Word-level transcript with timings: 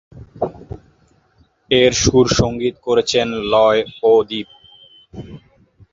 এর 1.71 1.91
সুর-সংগীত 2.01 2.75
করেছেন 2.85 3.27
লয় 3.51 3.81
ও 4.03 4.11
দীপ। 4.29 4.49